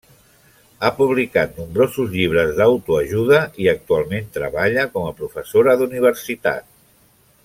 Ha 0.85 0.89
publicat 0.99 1.59
nombrosos 1.61 2.09
llibres 2.13 2.55
d'autoajuda 2.61 3.43
i 3.65 3.69
actualment 3.75 4.33
treballa 4.39 4.87
com 4.97 5.07
a 5.11 5.15
professora 5.21 5.77
d'universitat. 5.83 6.69